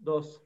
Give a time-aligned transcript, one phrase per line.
[0.00, 0.42] dos.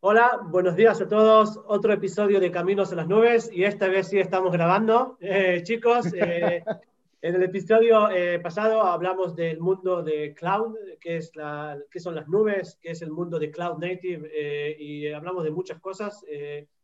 [0.00, 1.60] Hola, buenos días a todos.
[1.66, 5.16] Otro episodio de Caminos a las Nubes y esta vez sí estamos grabando.
[5.20, 6.62] Eh, chicos, eh,
[7.22, 12.14] en el episodio eh, pasado hablamos del mundo de cloud, que, es la, que son
[12.14, 16.24] las nubes, que es el mundo de cloud native y hablamos de muchas cosas.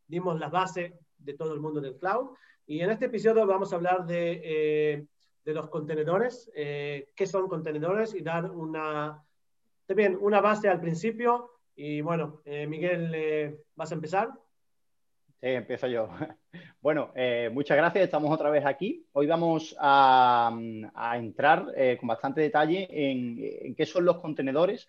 [0.07, 2.31] dimos la base de todo el mundo del cloud
[2.65, 5.07] y en este episodio vamos a hablar de,
[5.45, 9.23] de los contenedores, qué son contenedores y dar una
[9.85, 11.51] también una base al principio.
[11.75, 14.29] Y bueno, eh, Miguel, eh, ¿vas a empezar?
[15.41, 16.09] Sí, empiezo yo.
[16.79, 18.03] Bueno, eh, muchas gracias.
[18.03, 19.07] Estamos otra vez aquí.
[19.13, 20.51] Hoy vamos a,
[21.15, 24.85] entrar con bastante detalle en, qué son los contenedores,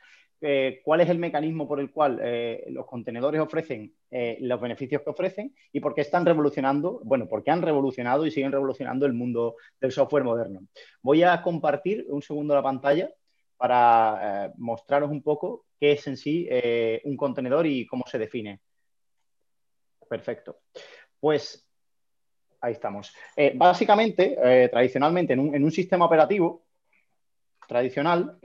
[0.83, 2.21] cuál es el mecanismo por el cual
[2.67, 3.95] los contenedores ofrecen
[4.41, 8.33] los beneficios que ofrecen y por qué están revolucionando, bueno, por qué han revolucionado y
[8.33, 10.67] siguen revolucionando el mundo del software moderno.
[11.01, 13.09] Voy a compartir un segundo la pantalla
[13.57, 18.19] para eh, mostraros un poco qué es en sí eh, un contenedor y cómo se
[18.19, 18.61] define.
[20.09, 20.61] Perfecto.
[21.19, 21.67] Pues
[22.61, 23.15] ahí estamos.
[23.37, 26.65] Eh, básicamente, tradicionalmente, en un, en un, sistema operativo
[27.67, 28.39] tradicional,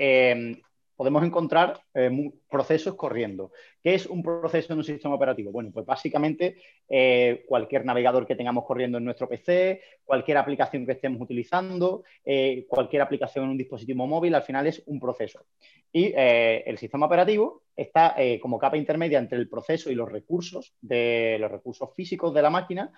[1.00, 2.11] podemos encontrar eh,
[2.50, 3.53] procesos corriendo.
[3.81, 5.50] ¿Qué es un proceso en un sistema operativo?
[5.50, 6.58] Bueno, pues básicamente
[6.89, 12.66] eh, cualquier navegador que tengamos corriendo en nuestro PC, cualquier aplicación que estemos utilizando, eh,
[12.67, 15.45] cualquier aplicación en un dispositivo móvil, al final es un proceso.
[15.89, 21.38] Y el sistema operativo está como capa intermedia entre el proceso y los recursos, de
[21.39, 22.92] los recursos físicos de la máquina,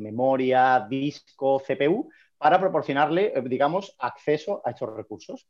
[0.00, 5.46] memoria, disco, CPU, para proporcionarle, digamos, acceso a estos recursos.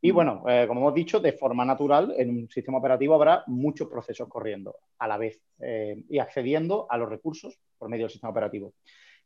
[0.00, 3.88] Y bueno, eh, como hemos dicho, de forma natural, en un sistema operativo habrá muchos
[3.88, 8.30] procesos corriendo a la vez eh, y accediendo a los recursos por medio del sistema
[8.30, 8.74] operativo.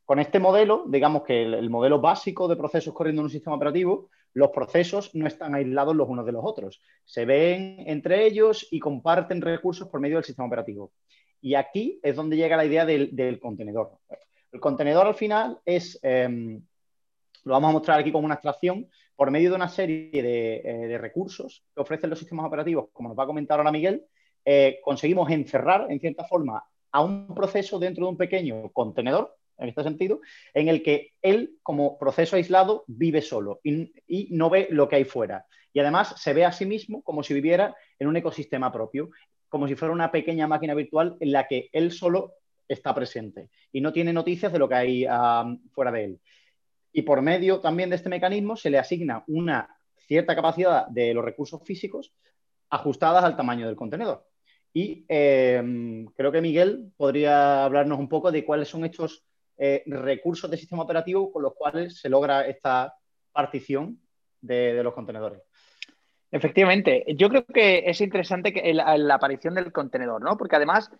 [0.04, 4.10] Con este modelo, digamos que el, modelo básico de procesos corriendo en un sistema operativo,
[4.32, 6.82] los procesos no están aislados los unos de los otros.
[7.04, 10.92] Se ven entre ellos y comparten recursos por medio del sistema operativo.
[11.40, 13.98] Y aquí es donde llega la idea del, contenedor.
[14.50, 16.60] El contenedor al final es, em,
[17.44, 18.88] lo vamos a mostrar aquí como una abstracción,
[19.20, 23.18] por medio de una serie eh, de, recursos que ofrecen los sistemas operativos, como nos
[23.18, 24.06] va a comentar ahora Miguel,
[24.46, 29.68] eh, conseguimos encerrar, en cierta forma, a un proceso dentro de un pequeño contenedor, en
[29.68, 30.22] este sentido,
[30.54, 33.92] en el que él, como proceso aislado, vive solo y,
[34.30, 35.44] no ve lo que hay fuera.
[35.74, 39.10] Y además se ve a sí mismo como si viviera en un ecosistema propio,
[39.50, 43.82] como si fuera una pequeña máquina virtual en la que él solo está presente y
[43.82, 45.44] no tiene noticias de lo que hay ah,
[45.74, 46.20] fuera de él
[46.92, 51.24] y por medio también de este mecanismo se le asigna una cierta capacidad de los
[51.24, 52.12] recursos físicos
[52.70, 54.26] ajustadas al tamaño del contenedor.
[54.72, 55.62] Y eh,
[56.16, 59.24] creo que Miguel podría hablarnos un poco de cuáles son estos
[59.58, 62.94] eh, recursos de sistema operativo con los cuales se logra esta
[63.32, 64.00] partición
[64.40, 65.42] de, los contenedores.
[66.30, 70.36] Efectivamente, yo creo que es interesante que la, la, aparición del contenedor, ¿no?
[70.36, 70.90] Porque además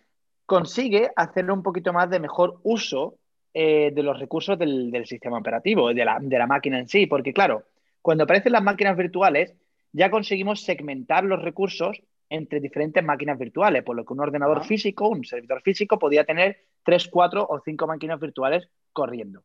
[0.45, 3.17] consigue hacer un poquito más de mejor uso
[3.53, 7.33] eh, de los recursos del, sistema operativo, de la, de la, máquina en sí, porque
[7.33, 7.65] claro,
[8.01, 9.53] cuando aparecen las máquinas virtuales,
[9.91, 15.09] ya conseguimos segmentar los recursos entre diferentes máquinas virtuales, por lo que un ordenador físico,
[15.09, 19.43] un servidor físico, podía tener tres, cuatro o cinco máquinas virtuales corriendo.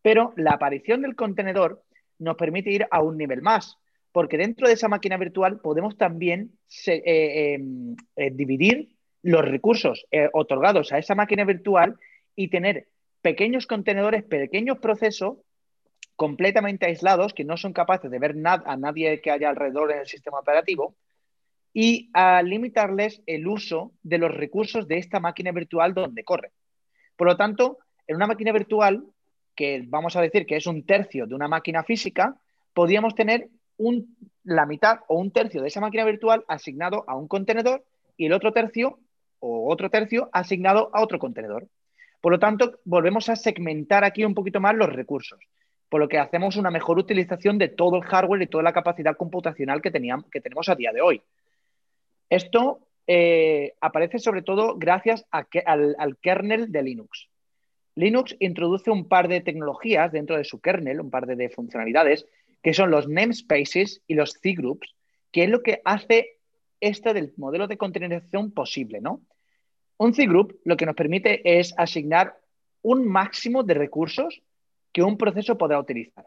[0.00, 1.82] Pero la aparición del contenedor
[2.18, 3.76] nos permite ir a un nivel más,
[4.12, 6.52] porque dentro de esa máquina virtual podemos también
[6.86, 11.98] eh, em, eh, dividir los recursos otorgados a esa máquina virtual
[12.34, 12.86] y tener
[13.26, 15.38] pequeños contenedores, pequeños procesos
[16.14, 20.06] completamente aislados que no son capaces de ver a nadie que haya alrededor en el
[20.06, 20.94] sistema operativo
[21.74, 26.52] y a limitarles el uso de los recursos de esta máquina virtual donde corre.
[27.16, 29.02] Por lo tanto, en una máquina virtual,
[29.56, 32.36] que vamos a decir que es un tercio de una máquina física,
[32.74, 33.48] podríamos tener
[34.44, 37.84] la mitad o un tercio de esa máquina virtual asignado a un contenedor
[38.16, 39.00] y el otro tercio
[39.40, 41.66] o otro tercio asignado a otro contenedor.
[42.20, 45.38] Por lo tanto, volvemos a segmentar aquí un poquito más los recursos,
[45.88, 49.16] por lo que hacemos una mejor utilización de todo el hardware y toda la capacidad
[49.16, 51.22] computacional que, teníamos, que tenemos a día de hoy.
[52.28, 57.28] Esto eh, aparece sobre todo gracias al, kernel de Linux.
[57.94, 62.26] Linux introduce un par de tecnologías dentro de su kernel, un par de, funcionalidades,
[62.62, 64.94] que son los namespaces y los cgroups,
[65.30, 66.38] que es lo que hace
[66.80, 69.20] este del modelo de containerización posible, ¿no?
[69.98, 72.38] Un C-Group lo que nos permite es asignar
[72.82, 74.42] un máximo de recursos
[74.92, 76.26] que un proceso podrá utilizar.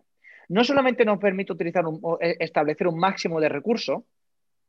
[0.49, 1.85] No solamente nos permite utilizar
[2.19, 4.03] eh, establecer un máximo de recursos,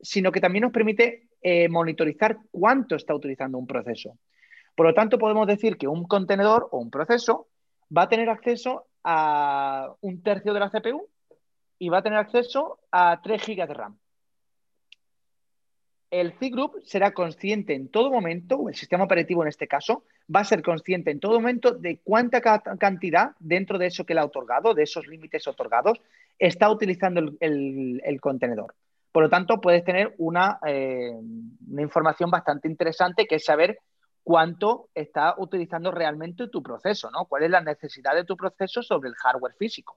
[0.01, 4.19] sino que también nos permite eh, monitorizar cuánto está utilizando un proceso.
[4.75, 7.49] Por lo tanto, podemos decir que un contenedor o un proceso
[7.97, 11.09] va a tener acceso a un tercio de la CPU
[11.79, 13.99] y va a tener acceso a 3 GB de RAM.
[16.11, 20.05] El C-Group será consciente en todo momento, o el sistema operativo en este caso,
[20.35, 24.21] va a ser consciente en todo momento de cuánta cantidad dentro de eso que le
[24.21, 26.01] ha otorgado, de esos límites otorgados,
[26.39, 28.75] está utilizando el, contenedor.
[29.13, 31.13] Por lo tanto, puedes tener una, eh,
[31.69, 33.79] una, información bastante interesante que es saber
[34.23, 37.27] cuánto está utilizando realmente tu proceso, ¿no?
[37.27, 39.97] Cuál es la necesidad de tu proceso sobre el hardware físico.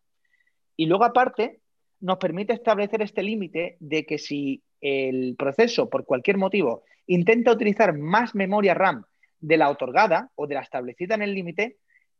[0.75, 1.61] Y luego, aparte,
[1.99, 7.97] nos permite establecer este límite de que si el proceso, por cualquier motivo, intenta utilizar
[7.97, 9.05] más memoria RAM
[9.39, 11.77] de la otorgada o de la establecida en el límite,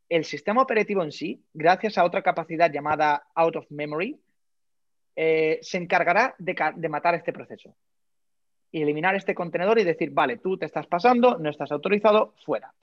[0.08, 4.18] el sistema operativo en sí, gracias a otra capacidad llamada out of memory,
[5.16, 7.76] eh, se encargará de, matar este proceso
[8.72, 12.74] y eliminar este contenedor y decir, vale, tú te estás pasando, no estás autorizado, fuera.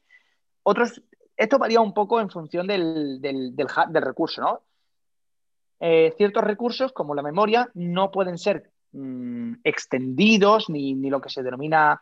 [0.62, 1.03] Otros,
[1.37, 3.55] esto varía un poco en función del, del,
[3.94, 4.62] recurso, ¿no?
[5.81, 11.43] Eh, ciertos recursos, como la memoria, no pueden ser mm, extendidos, ni, lo que se
[11.43, 12.01] denomina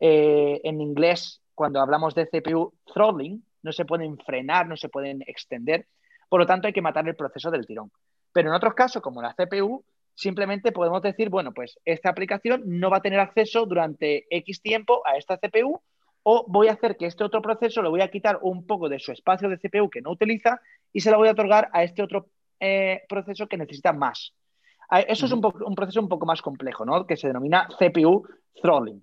[0.00, 5.22] eh, en inglés cuando hablamos de CPU throttling, no se pueden frenar, no se pueden
[5.26, 5.86] extender.
[6.28, 7.92] Por lo tanto, hay que matar el proceso del tirón.
[8.32, 9.84] Pero en otros casos, como la CPU,
[10.14, 15.02] simplemente podemos decir, bueno, pues esta aplicación no va a tener acceso durante X tiempo
[15.06, 15.80] a esta CPU
[16.22, 18.98] o voy a hacer que este otro proceso le voy a quitar un poco de
[18.98, 20.60] su espacio de CPU que no utiliza
[20.92, 22.28] y se la voy a otorgar a este otro
[22.60, 24.34] eh, proceso que necesita más.
[24.94, 27.06] Ah, eso es un, proceso un poco más complejo, ¿no?
[27.06, 28.28] Que se denomina CPU
[28.60, 29.02] throttling.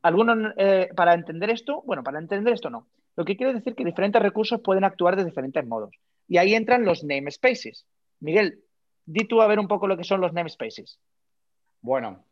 [0.00, 2.86] Algunos, eh, para entender esto, bueno, para entender esto no.
[3.14, 5.90] Lo que quiere decir que diferentes recursos pueden actuar de diferentes modos.
[6.26, 7.84] Y ahí entran los namespaces.
[8.20, 8.60] Miguel,
[9.04, 10.98] di tú a ver un poco lo que son los namespaces.
[11.82, 12.24] Bueno,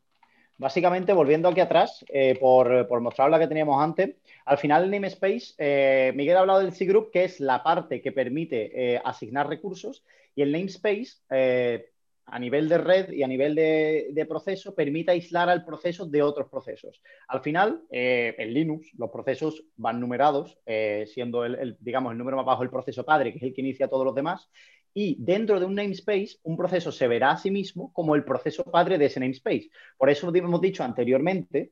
[0.57, 4.17] básicamente volviendo aquí atrás, eh, por, por, mostrar la que teníamos antes,
[4.47, 8.99] al final el namespace, Miguel ha hablado del C-Group, que es la parte que permite
[9.05, 10.03] asignar recursos,
[10.35, 11.91] y el namespace, eh,
[12.27, 16.49] a nivel de red y a nivel de, proceso, permite aislar al proceso de otros
[16.49, 17.01] procesos.
[17.29, 22.37] Al final, eh, en Linux, los procesos van numerados, eh, siendo el, digamos, el número
[22.37, 24.51] más bajo el proceso padre, que es el que inicia todos los demás,
[24.93, 28.65] y dentro de un namespace, un proceso se verá a sí mismo como el proceso
[28.65, 29.71] padre de ese namespace.
[29.97, 31.71] Por eso hemos dicho anteriormente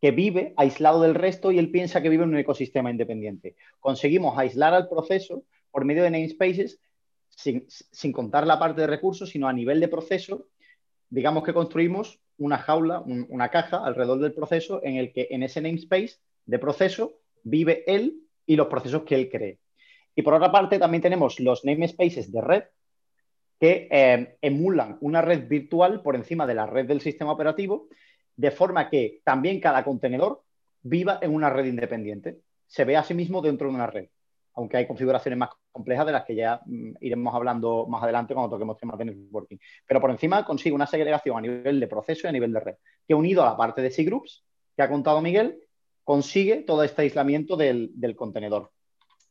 [0.00, 3.56] que vive aislado del resto y él piensa que vive en un ecosistema independiente.
[3.80, 6.78] Conseguimos aislar al proceso por medio de namespaces
[7.38, 10.48] sin, contar la parte de recursos, sino a nivel de proceso,
[11.08, 15.60] digamos que construimos una jaula, una caja alrededor del proceso en el que en ese
[15.60, 17.12] namespace de proceso
[17.44, 19.58] vive él y los procesos que él cree.
[20.16, 22.64] Y por otra parte, también tenemos los namespaces de red
[23.60, 27.88] que eh, emulan una red virtual por encima de la red del sistema operativo,
[28.36, 30.42] de forma que también cada contenedor
[30.82, 34.08] viva en una red independiente, se ve a sí mismo dentro de una red
[34.58, 38.50] aunque hay configuraciones más complejas de las que ya mm, iremos hablando más adelante cuando
[38.50, 39.58] toquemos temas de networking.
[39.86, 42.74] Pero por encima consigue una segregación a nivel de proceso y a nivel de red,
[43.06, 44.44] que unido a la parte de C-Groups
[44.76, 45.58] que ha contado Miguel,
[46.04, 48.70] consigue todo este aislamiento del, contenedor.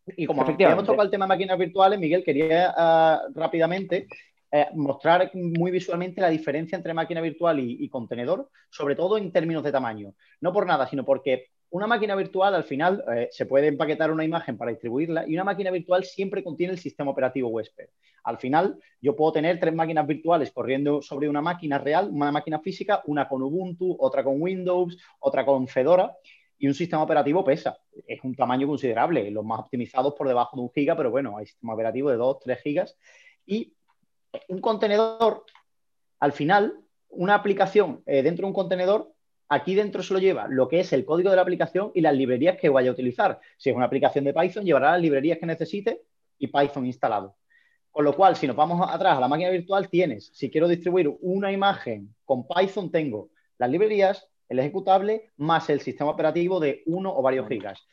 [0.05, 4.07] Y como hemos tocado el tema de máquinas virtuales, Miguel, quería ah, rápidamente
[4.49, 9.63] eh, mostrar muy visualmente la diferencia entre máquina virtual y, contenedor, sobre todo en términos
[9.63, 10.13] de tamaño.
[10.39, 14.23] No por nada, sino porque una máquina virtual al final eh, se puede empaquetar una
[14.23, 17.89] imagen para distribuirla y una máquina virtual siempre contiene el sistema operativo huésped.
[18.23, 22.59] Al final yo puedo tener tres máquinas virtuales corriendo sobre una máquina real, una máquina
[22.59, 26.15] física, una con Ubuntu, otra con Windows, otra con Fedora
[26.57, 27.77] y un sistema operativo pesa.
[28.07, 31.45] Es un tamaño considerable, los más optimizados por debajo de un giga, pero bueno, hay
[31.45, 32.97] sistema operativo de 2, 3 gigas.
[33.45, 33.73] Y
[34.47, 35.45] un contenedor,
[36.19, 39.13] al final, una aplicación eh, dentro de un contenedor
[39.49, 42.13] Aquí dentro se lo lleva lo que es el código de la aplicación y las
[42.13, 43.39] librerías que vaya a utilizar.
[43.57, 46.03] Si es una aplicación de Python, llevará las librerías que necesite
[46.37, 47.37] y Python instalado.
[47.89, 51.15] Con lo cual, si nos vamos atrás a la máquina virtual, tienes, si quiero distribuir
[51.21, 57.15] una imagen con Python, tengo las librerías, el ejecutable, más el sistema operativo de uno
[57.15, 57.87] o varios gigas.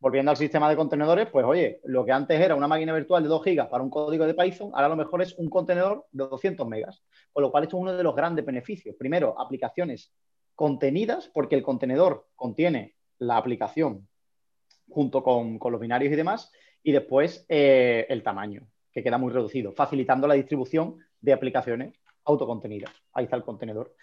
[0.00, 3.28] Volviendo al sistema de contenedores, pues oye, lo que antes era una máquina virtual de
[3.28, 6.24] 2 gigas para un código de Python, ahora a lo mejor es un contenedor de
[6.26, 7.02] 200 megas.
[7.32, 8.96] Con lo cual, esto es uno de los grandes beneficios.
[8.98, 10.12] Primero, aplicaciones
[10.54, 14.08] contenidas, porque el contenedor contiene la aplicación
[14.88, 16.50] junto con, los binarios y demás,
[16.82, 22.90] y después eh, el tamaño, que queda muy reducido, facilitando la distribución de aplicaciones autocontenidas.
[23.12, 23.94] Ahí está el contenedor.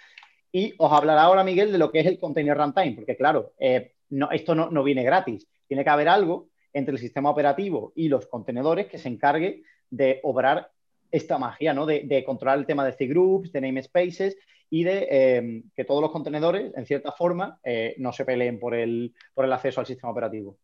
[0.51, 3.93] Y os hablará ahora, Miguel, de lo que es el container runtime, porque claro, eh,
[4.09, 5.47] no, esto no, no, viene gratis.
[5.67, 10.19] Tiene que haber algo entre el sistema operativo y los contenedores que se encargue de
[10.23, 10.71] obrar
[11.11, 11.85] esta magia, ¿no?
[11.85, 14.37] De, controlar el tema de C-groups, de namespaces
[14.69, 18.75] y de eh, que todos los contenedores, en cierta forma, eh, no se peleen por
[18.75, 20.57] el, por el acceso al sistema operativo.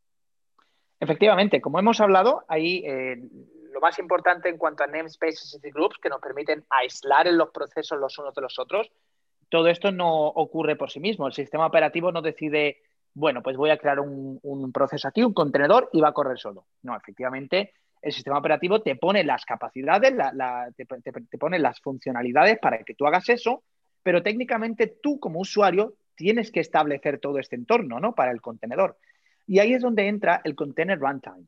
[0.99, 3.17] Efectivamente, como hemos hablado, ahí eh,
[3.71, 7.49] lo más importante en cuanto a namespaces y C-groups que nos permiten aislar en los
[7.51, 8.91] procesos los unos de los otros.
[9.49, 11.27] todo esto no ocurre por sí mismo.
[11.27, 12.77] El sistema operativo no decide,
[13.13, 16.65] bueno, pues voy a crear un, proceso aquí, un contenedor y va a correr solo.
[16.81, 20.13] No, efectivamente, el sistema operativo te pone las capacidades,
[20.75, 23.63] te, pone las funcionalidades para que tú hagas eso,
[24.03, 28.13] pero técnicamente tú como usuario tienes que establecer todo este entorno, ¿no?
[28.13, 28.97] Para el contenedor.
[29.47, 31.47] Y ahí es donde entra el Container Runtime.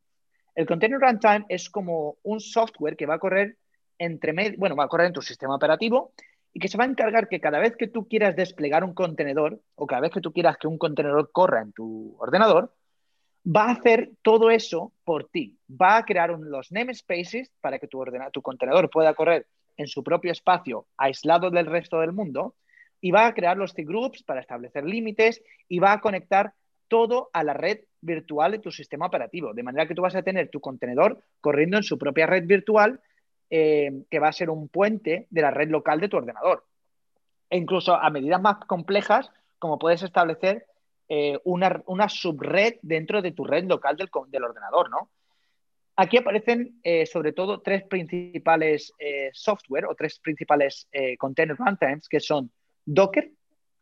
[0.56, 3.58] El Container Runtime es como un software que va a correr
[4.00, 6.14] entre, bueno, va a correr en tu sistema operativo
[6.54, 9.60] y que se va a encargar que cada vez que tú quieras desplegar un contenedor
[9.76, 12.74] o cada vez que tú quieras que un contenedor corra en tu ordenador,
[13.46, 15.58] va a hacer todo eso por ti.
[15.70, 20.32] Va a crear los namespaces para que tu, tu contenedor pueda correr en su propio
[20.32, 22.56] espacio aislado del resto del mundo
[23.02, 26.54] y va a crear los T-groups para establecer límites y va a conectar
[26.88, 29.54] todo a la red virtual de tu sistema operativo.
[29.54, 33.02] De manera que tú vas a tener tu contenedor corriendo en su propia red virtual,
[33.50, 36.66] eh, que va a ser un puente de la red local de tu ordenador.
[37.50, 40.66] E incluso a medidas más complejas, como puedes establecer
[41.08, 45.10] eh, una, subred dentro de tu red local del, ordenador, ¿no?
[45.98, 48.94] Aquí aparecen eh, sobre todo tres principales
[49.34, 52.52] software o tres principales container runtimes que son
[52.86, 53.32] Docker,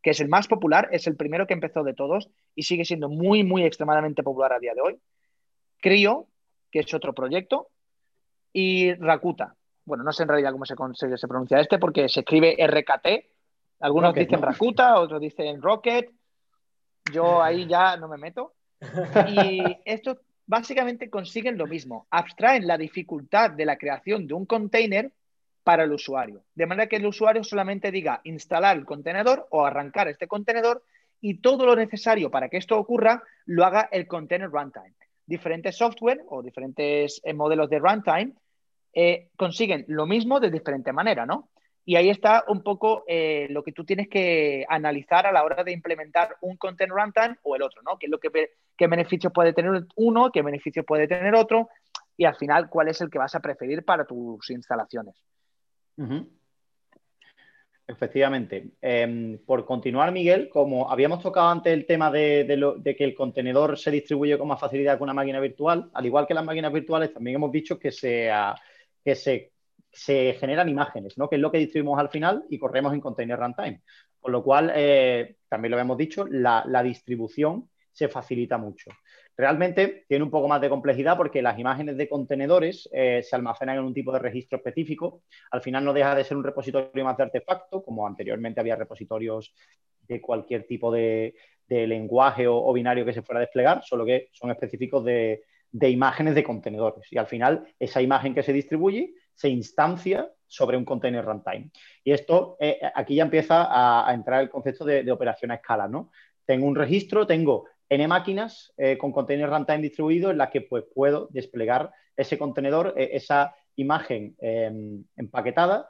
[0.01, 3.10] que es el más popular, es el primero que empezó de todos y sigue siendo
[3.10, 5.00] muy, muy extremadamente popular a día de hoy.
[5.82, 6.27] Crio,
[6.72, 7.70] que es otro proyecto,
[8.51, 9.55] y Rakuta.
[9.86, 13.32] Bueno, no sé en realidad cómo se, se pronuncia este porque se escribe RKT.
[13.79, 16.10] Algunos dicen Rakuta, otros dicen Rocket.
[17.12, 18.53] Yo ahí ya no me meto.
[19.27, 22.07] Y estos básicamente consiguen lo mismo.
[22.09, 25.12] Abstraen la dificultad de la creación de un container
[25.63, 26.43] para el usuario.
[26.53, 30.83] De manera que el usuario solamente diga instalar el contenedor o arrancar este contenedor
[31.21, 34.93] y todo lo necesario para que esto ocurra lo haga el container runtime.
[35.25, 38.33] Diferentes software o diferentes eh, modelos de runtime
[38.93, 41.50] eh, consiguen lo mismo de diferente manera, ¿no?
[41.85, 45.63] Y ahí está un poco eh, lo que tú tienes que analizar a la hora
[45.63, 47.97] de implementar un container runtime o el otro, ¿no?
[47.97, 48.29] ¿Qué, lo que,
[48.87, 51.69] beneficios puede tener uno, qué beneficios puede tener otro
[52.15, 55.15] y al final cuál es el que vas a preferir para tus instalaciones.
[57.85, 58.71] Efectivamente.
[58.81, 62.45] Em, por continuar, Miguel, como habíamos tocado antes el tema de,
[62.97, 66.33] que el contenedor se distribuye con más facilidad que una máquina virtual, al igual que
[66.33, 69.52] las máquinas virtuales, también hemos dicho que, que se,
[69.93, 71.29] generan imágenes, ¿no?
[71.29, 73.81] que es lo que distribuimos al final y corremos en container runtime.
[74.19, 78.89] Con lo cual, eh, también lo hemos dicho, la, la distribución se facilita mucho.
[79.35, 83.77] Realmente tiene un poco más de complejidad porque las imágenes de contenedores eh, se almacenan
[83.77, 85.23] en un tipo de registro específico.
[85.51, 89.55] Al final no deja de ser un repositorio más de artefacto, como anteriormente había repositorios
[90.07, 91.33] de cualquier tipo de,
[91.67, 95.41] lenguaje o, binario que se fuera a desplegar, solo que son específicos de,
[95.81, 97.12] imágenes de contenedores.
[97.12, 101.71] Y al final esa imagen que se distribuye se instancia sobre un container runtime.
[102.03, 106.11] Y esto, eh, aquí ya empieza a, entrar el concepto de, operación a escala, ¿no?
[106.45, 110.83] Tengo un registro, tengo N máquinas eh, con container runtime distribuido en la que pues,
[110.93, 115.87] puedo desplegar ese contenedor, eh, esa imagen em, empaquetada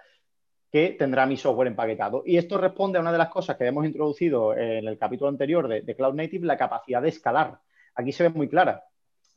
[0.71, 2.23] que tendrá mi software empaquetado.
[2.25, 5.67] Y esto responde a una de las cosas que hemos introducido en el capítulo anterior
[5.67, 7.59] de, de Cloud Native, la capacidad de escalar.
[7.95, 8.83] Aquí se ve muy clara.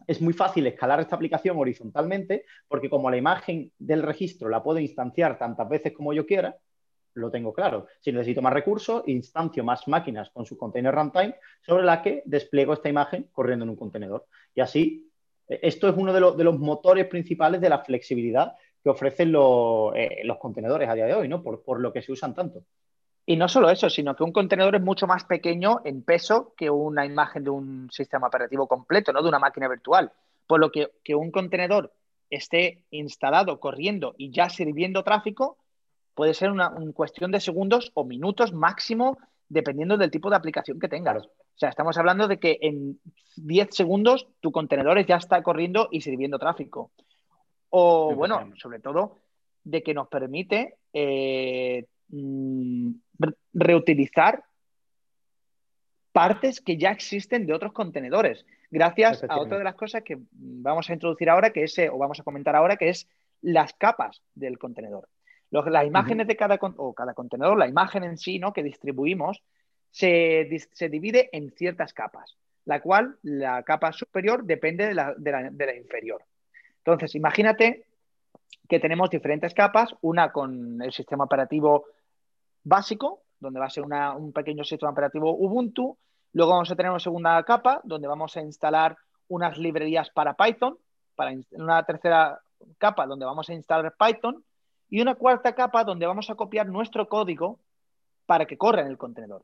[0.07, 4.79] Es muy fácil escalar esta aplicación horizontalmente porque como la imagen del registro la puedo
[4.79, 6.57] instanciar tantas veces como yo quiera,
[7.17, 7.87] lo tengo claro.
[8.01, 12.75] Si necesito más recursos, instancio más máquinas con su container runtime sobre la que despliego
[12.75, 14.27] esta imagen corriendo en un contenedor.
[14.55, 15.11] Y así,
[15.49, 20.39] e, esto es uno de, los motores principales de la flexibilidad que ofrecen eh, los
[20.39, 21.43] contenedores a día de hoy, ¿no?
[21.43, 22.65] Por, lo que se usan tanto.
[23.29, 26.71] Y no solo eso, sino que un contenedor es mucho más pequeño en peso que
[26.71, 30.13] una imagen de un sistema operativo completo, no de una máquina virtual.
[30.47, 31.93] Por lo que, que un contenedor
[32.31, 35.59] esté instalado, corriendo y ya sirviendo tráfico,
[36.15, 39.19] puede ser una, cuestión de segundos o minutos máximo,
[39.49, 41.27] dependiendo del tipo de aplicación que tengas.
[41.27, 42.99] O sea, estamos hablando de que en
[43.37, 46.91] 10 segundos tu contenedor ya está corriendo y sirviendo tráfico.
[47.71, 49.19] O, bueno, sobre todo,
[49.65, 52.91] de que nos permite eh, mm,
[53.55, 54.45] reutilizar
[56.13, 58.47] partes que ya existen de otros contenedores.
[58.71, 62.19] Gracias a otra de las cosas que vamos a introducir ahora, que es, o vamos
[62.19, 63.09] a comentar ahora, que es
[63.43, 65.09] las capas del contenedor
[65.51, 68.53] las imágenes de cada, o cada contenedor, la imagen en sí ¿no?
[68.53, 69.43] que distribuimos,
[69.91, 70.49] se,
[70.91, 76.25] divide en ciertas capas, la cual la capa superior depende de la, inferior.
[76.79, 77.87] Entonces, imagínate
[78.69, 81.87] que tenemos diferentes capas, una con el sistema operativo
[82.67, 85.97] básico, donde va a ser un pequeño sistema operativo Ubuntu.
[86.33, 88.97] Luego vamos a tener una segunda capa, donde vamos a instalar
[89.29, 90.77] unas librerías para Python,
[91.15, 92.41] para una tercera
[92.79, 94.45] capa, donde vamos a instalar Python,
[94.89, 97.61] y una cuarta capa donde vamos a copiar nuestro código
[98.27, 99.43] para que corra en el contenedor.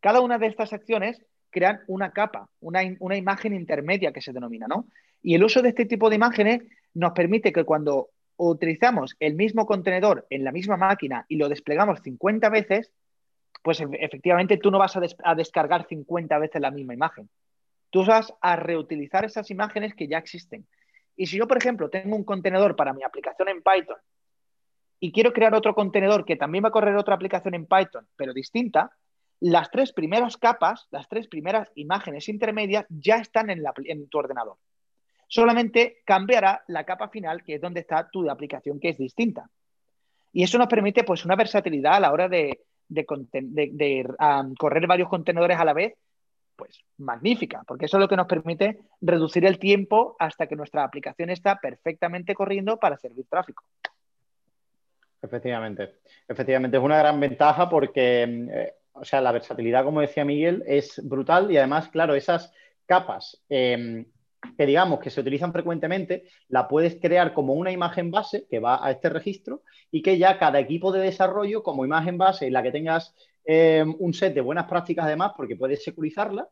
[0.00, 4.66] Cada una de estas acciones crean una capa, una, una imagen intermedia que se denomina,
[4.68, 4.86] ¿no?
[5.22, 6.62] Y el uso de este tipo de imágenes
[6.92, 12.00] nos permite que cuando utilizamos el mismo contenedor en la misma máquina y lo desplegamos
[12.00, 12.92] 50 veces,
[13.62, 17.28] pues efectivamente tú no vas a, descargar 50 veces la misma imagen.
[17.90, 20.66] Tú vas a reutilizar esas imágenes que ya existen.
[21.16, 23.96] Y si yo, por ejemplo, tengo un contenedor para mi aplicación en Python
[24.98, 28.32] y quiero crear otro contenedor que también va a correr otra aplicación en Python, pero
[28.32, 28.90] distinta,
[29.40, 34.56] las tres primeras capas, las tres primeras imágenes intermedias ya están en tu ordenador.
[35.34, 39.50] Solamente cambiará la capa final, que es donde está tu aplicación, que es distinta.
[40.32, 42.60] Y eso nos permite pues, una versatilidad a la hora de,
[44.56, 45.94] correr varios contenedores a la vez,
[46.54, 50.84] pues magnífica, porque eso es lo que nos permite reducir el tiempo hasta que nuestra
[50.84, 53.64] aplicación está perfectamente corriendo para servir tráfico.
[55.20, 55.96] Efectivamente,
[56.28, 61.00] efectivamente es una gran ventaja porque, eh, o sea, la versatilidad, como decía Miguel, es
[61.02, 62.52] brutal y además, claro, esas
[62.86, 64.06] capas em,
[64.56, 68.84] que digamos que se utilizan frecuentemente, la puedes crear como una imagen base que va
[68.84, 72.62] a este registro y que ya cada equipo de desarrollo, como imagen base en la
[72.62, 76.48] que tengas eh, un set de buenas prácticas además, porque puedes securizarla,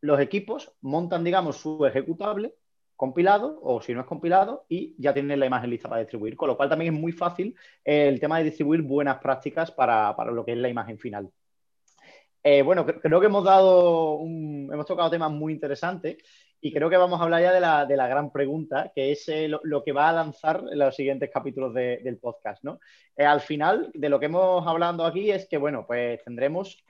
[0.00, 2.54] los equipos montan, digamos, su ejecutable
[2.96, 6.48] compilado o si no es compilado y ya tienen la imagen lista para distribuir, con
[6.48, 10.44] lo cual también es muy fácil el tema de distribuir buenas prácticas para, para lo
[10.44, 11.30] que es la imagen final.
[12.42, 16.16] Eh, bueno, creo que hemos dado hemos tocado temas muy interesantes
[16.60, 19.28] y creo que vamos a hablar ya de la, de la gran pregunta, que es
[19.28, 22.80] eh, lo, que va a lanzar los siguientes capítulos del podcast, ¿no?
[23.16, 26.84] Eh, al final, de lo que hemos hablado aquí es que, bueno, pues tendremos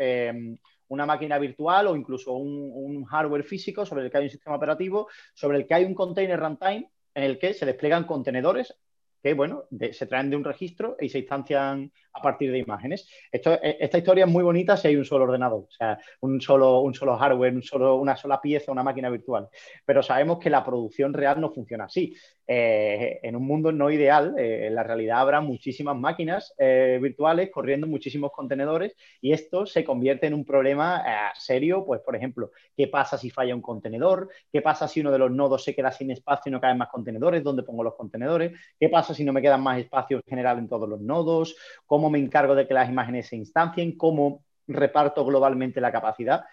[0.89, 5.09] una máquina virtual o incluso un, hardware físico sobre el que hay un sistema operativo,
[5.35, 8.77] sobre el que hay un container runtime en el que se despliegan contenedores
[9.23, 13.09] que, bueno, se traen de un registro y se instancian a partir de imágenes.
[13.31, 16.41] Esto, e, esta historia es muy bonita si hay un solo ordenador, o sea, un
[16.41, 19.49] solo, un solo hardware, un solo, una sola pieza, una máquina virtual.
[19.85, 22.15] Pero sabemos que la producción real no funciona así.
[22.53, 27.49] Eh, en un mundo no ideal, eh, en la realidad habrá muchísimas máquinas eh, virtuales
[27.49, 31.05] corriendo muchísimos contenedores y esto se convierte en un problema
[31.37, 34.31] serio, pues por ejemplo, ¿qué pasa si falla un contenedor?
[34.53, 36.89] ¿Qué pasa si uno de los nodos se queda sin espacio y no caben más
[36.89, 37.45] contenedores?
[37.45, 38.53] ¿Dónde pongo los contenedores?
[38.81, 41.57] ¿Qué pasa si no me quedan más espacio en general en todos los nodos?
[41.87, 46.45] cómo me encargo de que las imágenes se instancien, cómo reparto globalmente la capacidad.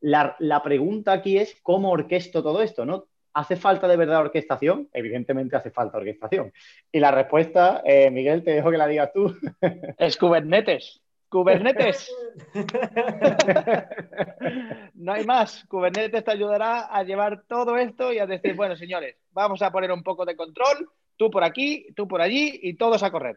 [0.00, 3.06] La, pregunta aquí es cómo orquesto todo esto, ¿no?
[3.36, 4.88] ¿Hace falta de verdad orquestación?
[4.94, 6.54] Evidentemente hace falta orquestación.
[6.90, 9.36] Y la respuesta, eh, Miguel, te dejo que la digas tú.
[9.98, 11.02] Es Kubernetes.
[11.28, 12.10] Kubernetes.
[14.94, 15.66] no hay más.
[15.68, 19.92] Kubernetes te ayudará a llevar todo esto y a decir, bueno, señores, vamos a poner
[19.92, 23.36] un poco de control, tú por aquí, tú por allí y todos a correr.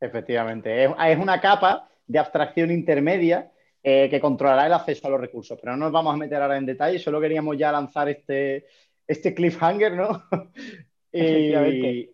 [0.00, 5.58] Efectivamente, es, una capa de abstracción intermedia eh, que controlará el acceso a los recursos.
[5.60, 8.64] Pero no nos vamos a meter ahora en detalle, solo queríamos ya lanzar este,
[9.06, 10.24] este cliffhanger, ¿no?
[11.12, 12.10] y,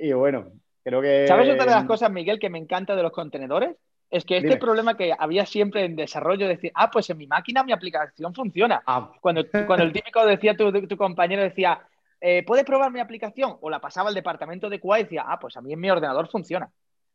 [0.00, 0.52] y, bueno,
[0.82, 1.26] creo que...
[1.26, 3.76] ¿Sabes otra de las cosas, Miguel, que me encanta de los contenedores?
[4.10, 7.62] Es que este problema que había siempre en desarrollo, decir, ah, pues en mi máquina
[7.62, 8.82] mi aplicación funciona.
[8.84, 9.12] Ah.
[9.20, 11.80] Cuando, cuando el típico decía, tu, tu compañero decía,
[12.20, 13.56] eh, ¿puedes probar mi aplicación?
[13.60, 15.90] O la pasaba al departamento de QA y decía, ah, pues a mí en mi
[15.90, 16.70] ordenador funciona.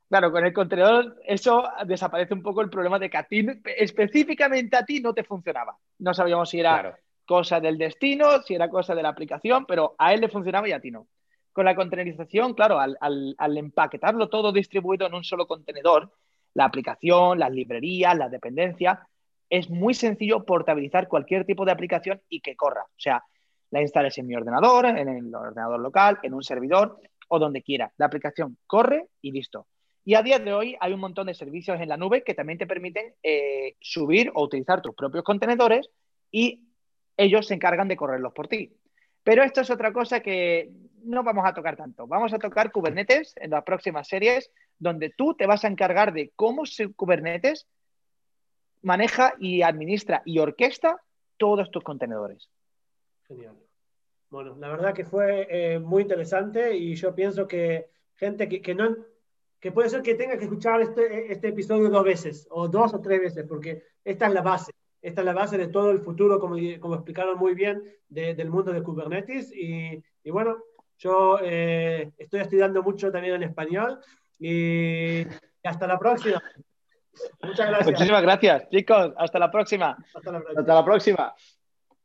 [0.08, 3.46] Claro, con el contenedor eso desaparece un poco el problema de que a ti,
[3.78, 5.76] específicamente a ti, no te funcionaba.
[6.00, 10.13] No sabíamos si era cosa del destino, si era cosa de la aplicación, pero a
[10.13, 11.07] él le funcionaba y a ti no.
[11.51, 16.11] Con la contenerización, claro, al, empaquetarlo todo distribuido en un solo contenedor,
[16.53, 18.99] la aplicación, las librerías, las dependencias,
[19.49, 22.81] es muy sencillo portabilizar cualquier tipo de aplicación y que corra.
[22.83, 23.23] O sea,
[23.71, 27.91] la instales en mi ordenador, en el ordenador local, en un servidor o donde quiera.
[27.97, 29.67] La aplicación corre y listo.
[30.03, 32.59] Y a día de hoy hay un montón de servicios en la nube que también
[32.59, 35.89] te permiten eh, subir o utilizar tus propios contenedores
[36.31, 36.64] y
[37.17, 38.75] ellos se encargan de correrlos por ti.
[39.23, 40.71] Pero esto es otra cosa que
[41.04, 42.08] no vamos a tocar tanto.
[42.08, 46.32] Vamos a tocar Kubernetes en las próximas series, donde tú te vas a encargar de
[46.36, 46.63] cómo
[46.95, 47.67] Kubernetes
[48.82, 51.01] maneja y administra y orquesta
[51.38, 52.49] todos tus contenedores.
[53.28, 53.56] Genial.
[54.30, 58.95] Bueno, la verdad que fue eh, muy interesante y yo pienso que gente que, no,
[59.60, 63.01] que puede ser que tenga que escuchar este, este episodio dos veces, o dos o
[63.01, 64.71] tres veces, porque esta es la base.
[65.06, 68.74] Esta es la base de todo el futuro, como, como explicaron muy bien, del mundo
[68.74, 69.54] de Kubernetes.
[69.56, 70.58] Y, y bueno,
[70.98, 74.00] yo eh, estoy estudiando mucho también en español.
[74.39, 75.22] Y,
[75.63, 76.41] hasta la próxima.
[77.44, 77.91] Muchas gracias.
[77.91, 79.13] Muchísimas gracias, chicos.
[79.15, 79.96] Hasta la próxima.
[80.15, 80.60] Hasta la próxima.
[80.60, 81.36] Hasta la próxima.